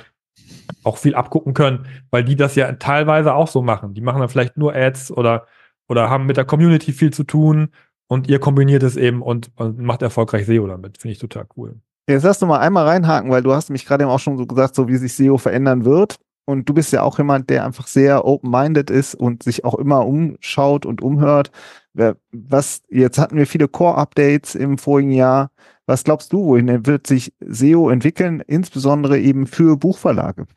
[0.84, 3.94] auch viel abgucken können, weil die das ja teilweise auch so machen.
[3.94, 5.46] Die machen dann vielleicht nur Ads oder,
[5.88, 7.70] oder haben mit der Community viel zu tun
[8.12, 10.98] und ihr kombiniert es eben und, und macht erfolgreich SEO damit.
[10.98, 11.80] Finde ich total cool.
[12.10, 14.46] Jetzt lass du mal einmal reinhaken, weil du hast mich gerade eben auch schon so
[14.46, 16.18] gesagt, so wie sich SEO verändern wird.
[16.44, 20.06] Und du bist ja auch jemand, der einfach sehr open-minded ist und sich auch immer
[20.06, 21.52] umschaut und umhört.
[21.94, 25.50] Was, jetzt hatten wir viele Core-Updates im vorigen Jahr.
[25.86, 30.48] Was glaubst du, wohin wird sich SEO entwickeln, insbesondere eben für Buchverlage?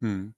[0.00, 0.34] Hm.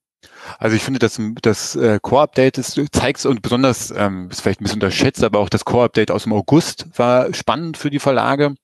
[0.58, 2.56] Also ich finde, dass das äh, Core-Update
[2.92, 6.32] zeigt und besonders, ähm, ist vielleicht ein bisschen unterschätzt, aber auch das Core-Update aus dem
[6.32, 8.54] August war spannend für die Verlage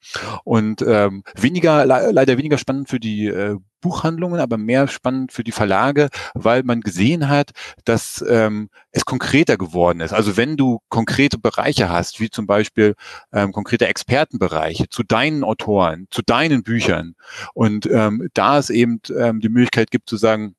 [0.44, 5.44] und ähm, weniger, le leider weniger spannend für die äh, Buchhandlungen, aber mehr spannend für
[5.44, 7.52] die Verlage, weil man gesehen hat,
[7.84, 10.12] dass ähm, es konkreter geworden ist.
[10.12, 12.94] Also wenn du konkrete Bereiche hast, wie zum Beispiel
[13.32, 17.14] ähm, konkrete Expertenbereiche zu deinen Autoren, zu deinen Büchern
[17.54, 20.54] und ähm, da es eben ähm, die Möglichkeit gibt zu sagen,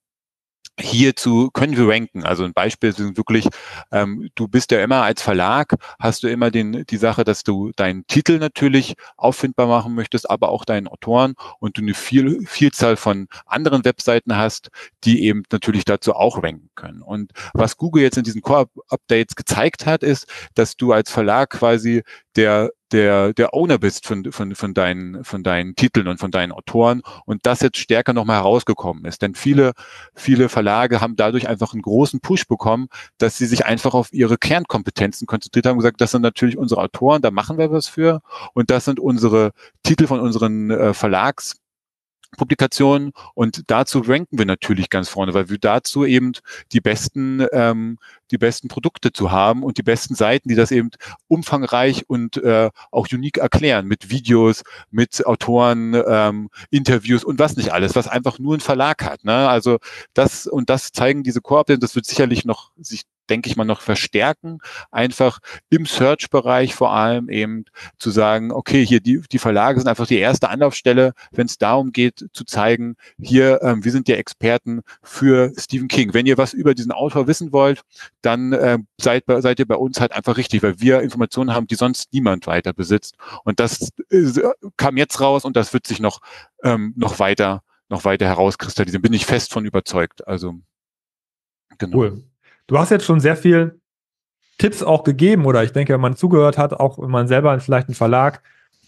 [0.80, 2.24] hierzu können wir ranken.
[2.24, 3.48] Also ein Beispiel sind wirklich,
[3.92, 7.72] ähm, du bist ja immer als Verlag, hast du immer den, die Sache, dass du
[7.76, 12.96] deinen Titel natürlich auffindbar machen möchtest, aber auch deinen Autoren und du eine viel, Vielzahl
[12.96, 14.70] von anderen Webseiten hast,
[15.04, 17.02] die eben natürlich dazu auch ranken können.
[17.02, 22.04] Und was Google jetzt in diesen Core-Updates gezeigt hat, ist, dass du als Verlag quasi
[22.36, 26.52] der der, der Owner bist von, von, von, deinen, von deinen Titeln und von deinen
[26.52, 29.22] Autoren und das jetzt stärker nochmal herausgekommen ist.
[29.22, 29.74] Denn viele,
[30.14, 34.38] viele Verlage haben dadurch einfach einen großen Push bekommen, dass sie sich einfach auf ihre
[34.38, 38.22] Kernkompetenzen konzentriert haben und gesagt, das sind natürlich unsere Autoren, da machen wir was für
[38.54, 39.52] und das sind unsere
[39.84, 41.61] Titel von unseren äh, Verlags
[42.38, 46.34] Publikationen und dazu ranken wir natürlich ganz vorne, weil wir dazu eben
[46.72, 47.98] die besten, ähm,
[48.32, 50.92] die besten Produkte zu haben und die besten Seiten, die das eben
[51.28, 57.74] umfangreich und äh, auch unique erklären mit Videos, mit Autoren, ähm, Interviews und was nicht
[57.74, 59.24] alles, was einfach nur ein Verlag hat.
[59.24, 59.50] Ne?
[59.50, 59.78] Also
[60.14, 63.82] das und das zeigen diese Core-Updates, das wird sicherlich noch sich denke ich mal, noch
[63.82, 64.60] verstärken,
[64.92, 65.40] einfach
[65.70, 67.66] im Search-Bereich vor allem eben
[67.98, 71.92] zu sagen, okay, hier die, die Verlage sind einfach die erste Anlaufstelle, wenn es darum
[71.92, 76.14] geht zu zeigen, hier, ähm, wir sind ja Experten für Stephen King.
[76.14, 77.82] Wenn ihr was über diesen Autor wissen wollt,
[78.22, 81.76] dann äh, seid, seid ihr bei uns halt einfach richtig, weil wir Informationen haben, die
[81.76, 83.16] sonst niemand weiter besitzt.
[83.44, 84.44] Und das äh,
[84.78, 86.20] kam jetzt raus und das wird sich noch,
[86.64, 89.02] ähm, noch weiter noch weiter herauskristallisieren.
[89.02, 90.26] Bin ich fest von überzeugt.
[90.26, 90.56] Also
[91.78, 91.98] genau.
[91.98, 92.24] Cool.
[92.68, 93.82] Du hast jetzt schon sehr viel
[94.58, 97.88] Tipps auch gegeben oder ich denke, wenn man zugehört hat, auch wenn man selber vielleicht
[97.88, 98.44] einen Verlag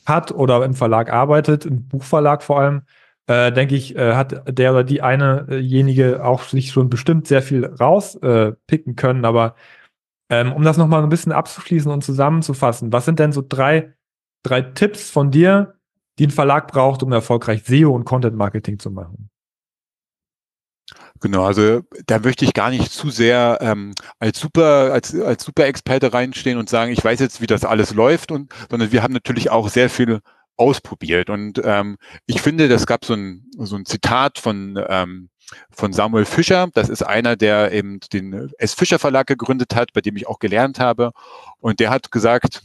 [0.06, 2.84] hat oder im Verlag arbeitet, im Buchverlag vor allem,
[3.28, 7.66] äh, denke ich, äh, hat der oder die einejenige auch sich schon bestimmt sehr viel
[7.66, 9.26] rauspicken äh, können.
[9.26, 9.56] Aber
[10.30, 13.94] ähm, um das nochmal ein bisschen abzuschließen und zusammenzufassen, was sind denn so drei,
[14.44, 15.76] drei Tipps von dir,
[16.20, 19.30] die ein Verlag braucht, um erfolgreich SEO und Content Marketing zu machen?
[21.24, 26.12] Genau, also da möchte ich gar nicht zu sehr ähm, als super als als Super-Experte
[26.12, 29.50] reinstehen und sagen, ich weiß jetzt, wie das alles läuft und sondern wir haben natürlich
[29.50, 30.20] auch sehr viel
[30.58, 35.30] ausprobiert und ähm, ich finde, das gab so ein so ein Zitat von ähm,
[35.72, 36.68] von Samuel Fischer.
[36.74, 38.74] Das ist einer, der eben den S.
[38.74, 41.12] Fischer Verlag gegründet hat, bei dem ich auch gelernt habe.
[41.60, 42.62] Und der hat gesagt,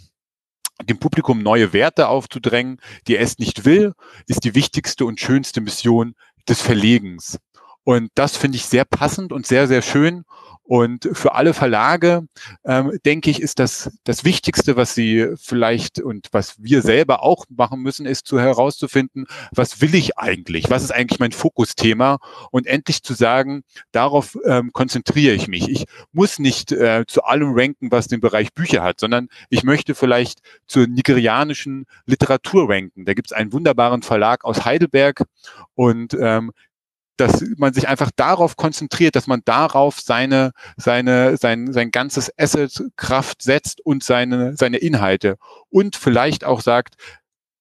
[0.83, 3.93] dem Publikum neue Werte aufzudrängen, die es nicht will,
[4.27, 6.17] ist die wichtigste und schönste Mission
[6.49, 7.39] des Verlegens.
[7.85, 10.25] Und das finde ich sehr passend und sehr, sehr schön.
[10.69, 12.27] Und für alle Verlage,
[12.63, 17.47] ähm, denke ich, ist das das Wichtigste, was sie vielleicht und was wir selber auch
[17.49, 20.69] machen müssen, ist zu herauszufinden, was will ich eigentlich?
[20.69, 22.19] Was ist eigentlich mein Fokusthema?
[22.51, 23.63] Und endlich zu sagen,
[23.93, 25.71] darauf ähm, konzentriere ich mich.
[25.71, 29.95] Ich muss nicht äh, zu allem ranken, was den Bereich Bücher hat, sondern ich möchte
[29.95, 33.07] vielleicht zur nigerianischen Literatur ranken.
[33.07, 35.25] Da gibt es einen wunderbaren Verlag aus Heidelberg
[35.75, 36.53] und ähm,
[37.21, 42.85] dass man sich einfach darauf konzentriert, dass man darauf seine, seine, sein, sein ganzes Asset
[42.97, 45.37] Kraft setzt und seine, seine Inhalte.
[45.71, 46.95] Und vielleicht auch sagt,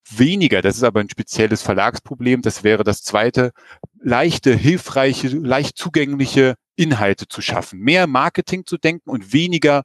[0.10, 3.52] weniger, das ist aber ein spezielles Verlagsproblem, das wäre das zweite,
[4.00, 9.84] leichte, hilfreiche, leicht zugängliche Inhalte zu schaffen, mehr Marketing zu denken und weniger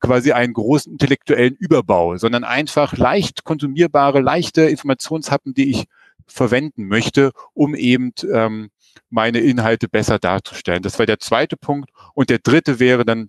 [0.00, 5.84] quasi einen großen intellektuellen Überbau, sondern einfach leicht konsumierbare, leichte Informationshappen, die ich
[6.26, 8.70] verwenden möchte, um eben ähm,
[9.10, 10.82] meine Inhalte besser darzustellen.
[10.82, 11.90] Das war der zweite Punkt.
[12.14, 13.28] Und der dritte wäre dann,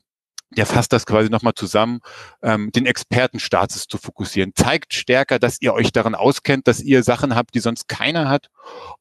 [0.57, 1.99] der fasst das quasi nochmal zusammen,
[2.41, 4.53] ähm, den Expertenstatus zu fokussieren.
[4.55, 8.49] Zeigt stärker, dass ihr euch daran auskennt, dass ihr Sachen habt, die sonst keiner hat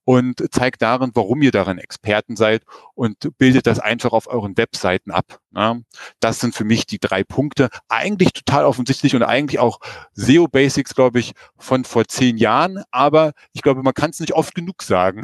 [0.04, 2.62] und zeigt darin, warum ihr darin Experten seid
[2.94, 5.38] und bildet das einfach auf euren Webseiten ab.
[5.54, 5.76] Ja.
[6.20, 7.68] Das sind für mich die drei Punkte.
[7.88, 9.78] Eigentlich total offensichtlich und eigentlich auch
[10.12, 12.82] SEO Basics, glaube ich, von vor zehn Jahren.
[12.90, 15.22] Aber ich glaube, man kann es nicht oft genug sagen.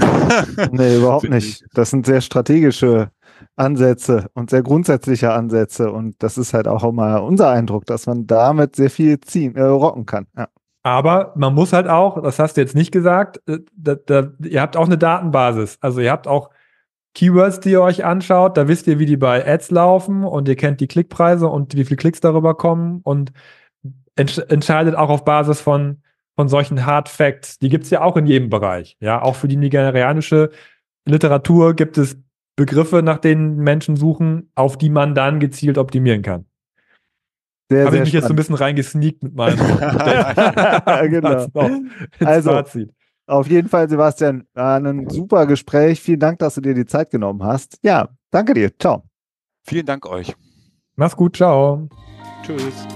[0.72, 1.64] nee, überhaupt nicht.
[1.74, 3.10] Das sind sehr strategische
[3.56, 5.90] Ansätze und sehr grundsätzliche Ansätze.
[5.90, 9.62] Und das ist halt auch immer unser Eindruck, dass man damit sehr viel ziehen, äh,
[9.62, 10.26] rocken kann.
[10.36, 10.48] Ja.
[10.82, 14.62] Aber man muss halt auch, das hast du jetzt nicht gesagt, äh, da, da, ihr
[14.62, 15.78] habt auch eine Datenbasis.
[15.80, 16.50] Also ihr habt auch
[17.14, 18.56] Keywords, die ihr euch anschaut.
[18.56, 21.84] Da wisst ihr, wie die bei Ads laufen und ihr kennt die Klickpreise und wie
[21.84, 23.32] viele Klicks darüber kommen und
[24.16, 26.02] entsch entscheidet auch auf Basis von,
[26.36, 27.58] von solchen Hard Facts.
[27.58, 28.96] Die gibt es ja auch in jedem Bereich.
[29.00, 30.50] Ja, auch für die nigerianische
[31.04, 32.16] Literatur gibt es
[32.60, 36.44] Begriffe, nach denen Menschen suchen, auf die man dann gezielt optimieren kann.
[37.70, 38.36] Sehr, Habe ich mich jetzt so ein spannend.
[38.36, 39.56] bisschen reingesneakt mit meinem
[41.10, 41.44] genau.
[41.44, 42.92] ins Also, Fazit.
[43.26, 46.00] Auf jeden Fall, Sebastian, war ein super Gespräch.
[46.00, 47.78] Vielen Dank, dass du dir die Zeit genommen hast.
[47.82, 48.76] Ja, danke dir.
[48.78, 49.04] Ciao.
[49.64, 50.34] Vielen Dank euch.
[50.96, 51.88] Mach's gut, ciao.
[52.44, 52.86] Tschüss.